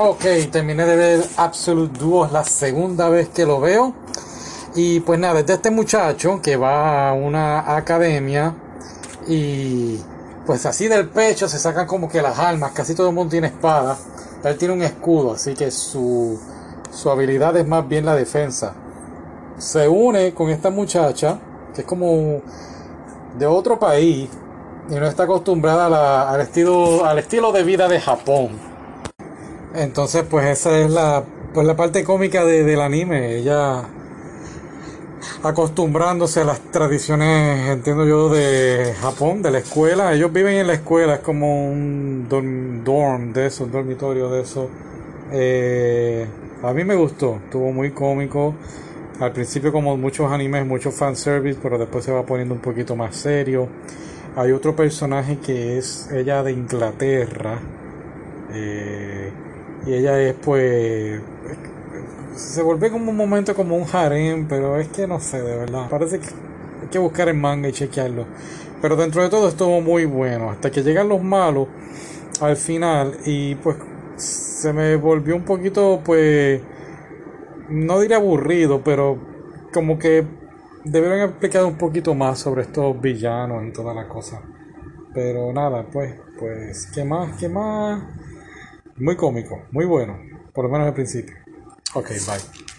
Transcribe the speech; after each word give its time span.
Ok, 0.00 0.22
terminé 0.52 0.86
de 0.86 0.94
ver 0.94 1.24
Absolute 1.36 1.98
Duo, 1.98 2.28
la 2.30 2.44
segunda 2.44 3.08
vez 3.08 3.30
que 3.30 3.44
lo 3.44 3.58
veo. 3.58 3.94
Y 4.76 5.00
pues 5.00 5.18
nada, 5.18 5.40
es 5.40 5.46
de 5.46 5.54
este 5.54 5.72
muchacho 5.72 6.40
que 6.40 6.56
va 6.56 7.08
a 7.08 7.14
una 7.14 7.76
academia 7.76 8.54
y 9.26 9.98
pues 10.46 10.66
así 10.66 10.86
del 10.86 11.08
pecho 11.08 11.48
se 11.48 11.58
sacan 11.58 11.88
como 11.88 12.08
que 12.08 12.22
las 12.22 12.38
armas, 12.38 12.70
casi 12.70 12.94
todo 12.94 13.08
el 13.08 13.14
mundo 13.16 13.32
tiene 13.32 13.48
espada. 13.48 13.98
Él 14.44 14.56
tiene 14.56 14.74
un 14.74 14.82
escudo, 14.82 15.32
así 15.32 15.54
que 15.54 15.72
su, 15.72 16.38
su 16.92 17.10
habilidad 17.10 17.56
es 17.56 17.66
más 17.66 17.88
bien 17.88 18.06
la 18.06 18.14
defensa. 18.14 18.74
Se 19.58 19.88
une 19.88 20.32
con 20.32 20.48
esta 20.50 20.70
muchacha, 20.70 21.40
que 21.74 21.80
es 21.80 21.86
como 21.88 22.40
de 23.36 23.46
otro 23.46 23.80
país 23.80 24.30
y 24.88 24.94
no 24.94 25.08
está 25.08 25.24
acostumbrada 25.24 26.30
al, 26.30 26.40
estilo, 26.40 27.04
al 27.04 27.18
estilo 27.18 27.50
de 27.50 27.64
vida 27.64 27.88
de 27.88 28.00
Japón. 28.00 28.77
Entonces, 29.74 30.24
pues 30.28 30.46
esa 30.46 30.78
es 30.78 30.90
la, 30.90 31.24
pues 31.52 31.66
la 31.66 31.76
parte 31.76 32.04
cómica 32.04 32.44
del 32.44 32.80
anime. 32.80 33.36
Ella 33.36 33.84
acostumbrándose 35.42 36.40
a 36.40 36.44
las 36.44 36.60
tradiciones, 36.60 37.68
entiendo 37.68 38.04
yo, 38.06 38.28
de 38.28 38.94
Japón, 39.00 39.42
de 39.42 39.50
la 39.50 39.58
escuela. 39.58 40.12
Ellos 40.12 40.32
viven 40.32 40.54
en 40.54 40.66
la 40.66 40.74
escuela, 40.74 41.16
es 41.16 41.20
como 41.20 41.70
un 41.70 42.26
dorm, 42.84 43.32
de 43.32 43.46
eso, 43.46 43.64
un 43.64 43.72
dormitorio 43.72 44.30
de 44.30 44.42
eso. 44.42 44.68
Eh, 45.32 46.26
a 46.62 46.72
mí 46.72 46.84
me 46.84 46.94
gustó, 46.96 47.38
estuvo 47.44 47.72
muy 47.72 47.90
cómico. 47.90 48.54
Al 49.20 49.32
principio 49.32 49.72
como 49.72 49.96
muchos 49.96 50.30
animes, 50.30 50.64
mucho 50.64 50.90
fanservice, 50.92 51.58
pero 51.62 51.76
después 51.76 52.04
se 52.04 52.12
va 52.12 52.24
poniendo 52.24 52.54
un 52.54 52.60
poquito 52.60 52.96
más 52.96 53.16
serio. 53.16 53.68
Hay 54.36 54.52
otro 54.52 54.76
personaje 54.76 55.38
que 55.38 55.78
es 55.78 56.08
ella 56.12 56.42
de 56.42 56.52
Inglaterra. 56.52 57.58
Eh, 58.52 59.32
y 59.88 59.94
ella 59.94 60.20
es 60.20 60.34
pues 60.34 61.20
se 62.38 62.62
vuelve 62.62 62.90
como 62.90 63.10
un 63.10 63.16
momento 63.16 63.54
como 63.54 63.76
un 63.76 63.84
harem, 63.92 64.46
pero 64.46 64.78
es 64.78 64.88
que 64.88 65.06
no 65.06 65.18
sé, 65.18 65.42
de 65.42 65.56
verdad. 65.56 65.88
Parece 65.90 66.20
que 66.20 66.26
hay 66.26 66.88
que 66.88 66.98
buscar 66.98 67.28
el 67.28 67.36
manga 67.36 67.68
y 67.68 67.72
chequearlo. 67.72 68.26
Pero 68.80 68.94
dentro 68.94 69.22
de 69.22 69.28
todo 69.28 69.48
estuvo 69.48 69.80
muy 69.80 70.04
bueno. 70.04 70.50
Hasta 70.50 70.70
que 70.70 70.82
llegan 70.82 71.08
los 71.08 71.22
malos 71.22 71.66
al 72.40 72.56
final. 72.56 73.16
Y 73.24 73.56
pues 73.56 73.76
se 74.16 74.72
me 74.72 74.94
volvió 74.96 75.34
un 75.34 75.44
poquito, 75.44 76.00
pues. 76.04 76.60
No 77.68 78.00
diría 78.00 78.16
aburrido, 78.16 78.82
pero 78.84 79.18
como 79.72 79.98
que 79.98 80.24
debieron 80.84 81.18
haber 81.18 81.30
explicado 81.30 81.66
un 81.66 81.76
poquito 81.76 82.14
más 82.14 82.38
sobre 82.38 82.62
estos 82.62 82.98
villanos 83.00 83.66
y 83.66 83.72
toda 83.72 83.92
la 83.92 84.08
cosa. 84.08 84.40
Pero 85.12 85.52
nada, 85.52 85.86
pues, 85.92 86.14
pues, 86.38 86.86
¿qué 86.94 87.04
más? 87.04 87.36
¿Qué 87.36 87.48
más? 87.48 88.02
Muy 88.98 89.16
cómico, 89.16 89.62
muy 89.70 89.84
bueno, 89.84 90.18
por 90.52 90.64
lo 90.64 90.70
menos 90.70 90.88
al 90.88 90.94
principio. 90.94 91.36
Ok, 91.94 92.08
bye. 92.08 92.77